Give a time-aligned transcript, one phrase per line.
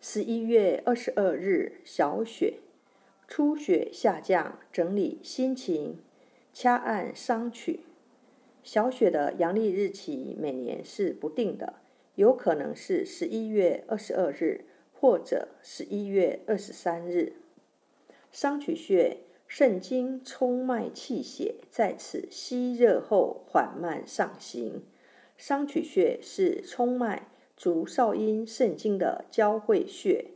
[0.00, 2.60] 十一月二十二日，小雪，
[3.26, 5.98] 初雪下降，整理心情，
[6.52, 7.80] 掐按商曲。
[8.62, 11.74] 小雪的阳历日期每年是不定的，
[12.14, 17.32] 有可能是十一月二十二日，或者十一月二十三日。
[18.30, 19.16] 商曲穴，
[19.48, 24.84] 肾经冲脉气血在此吸热后缓慢上行。
[25.36, 27.26] 商曲穴是冲脉。
[27.58, 30.26] 足少阴肾经的交汇穴，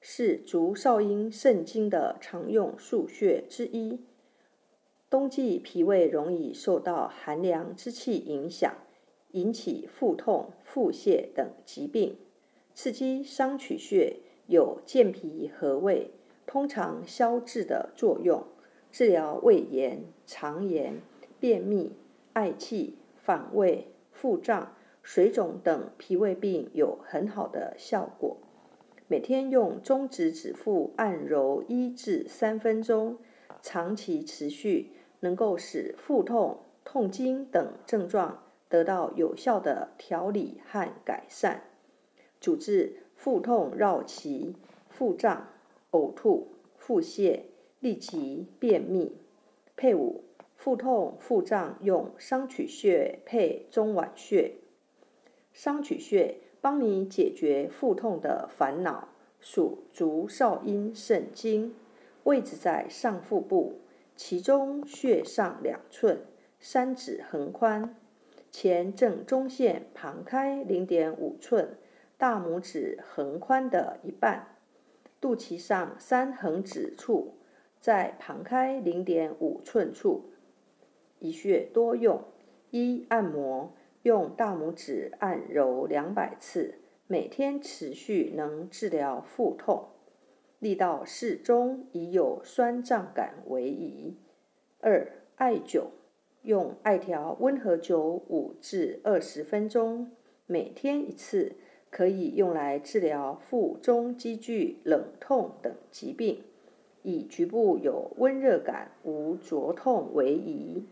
[0.00, 4.00] 是足少阴肾经的常用腧穴之一。
[5.08, 8.74] 冬季脾胃容易受到寒凉之气影响，
[9.30, 12.16] 引起腹痛、腹泻等疾病。
[12.74, 14.16] 刺激商曲穴
[14.48, 16.10] 有健脾和胃、
[16.44, 18.44] 通常消滞的作用，
[18.90, 21.00] 治疗胃炎、肠炎、
[21.38, 21.92] 便秘、
[22.32, 24.74] 嗳气、反胃、腹胀。
[25.04, 28.38] 水肿等脾胃病有很好的效果。
[29.06, 33.18] 每天用中指指腹按揉一至三分钟，
[33.60, 41.62] 长期持续，能够使腹痛、痛经等症状得到有效的调理和改善，
[42.40, 44.54] 主治腹痛绕脐、
[44.88, 45.48] 腹胀、
[45.90, 47.40] 呕吐、腹泻、
[47.82, 49.12] 痢疾、便秘。
[49.76, 50.24] 配伍
[50.56, 54.54] 腹痛、腹胀用商曲穴配中脘穴。
[55.54, 59.08] 商曲穴帮你解决腹痛的烦恼，
[59.40, 61.72] 属足少阴肾经，
[62.24, 63.78] 位置在上腹部，
[64.16, 66.22] 其中穴上两寸，
[66.58, 67.94] 三指横宽，
[68.50, 71.78] 前正中线旁开零点五寸，
[72.18, 74.56] 大拇指横宽的一半，
[75.20, 77.34] 肚脐上三横指处，
[77.78, 80.24] 在旁开零点五寸处，
[81.20, 82.24] 一穴多用，
[82.72, 83.72] 一按摩。
[84.04, 86.74] 用大拇指按揉两百次，
[87.06, 89.86] 每天持续能治疗腹痛，
[90.58, 94.18] 力道适中，以有酸胀感为宜。
[94.80, 95.84] 二、艾灸，
[96.42, 97.98] 用艾条温和灸
[98.28, 100.10] 五至二十分钟，
[100.44, 101.56] 每天一次，
[101.88, 106.42] 可以用来治疗腹中积聚冷痛等疾病，
[107.02, 110.84] 以局部有温热感、无灼痛为宜。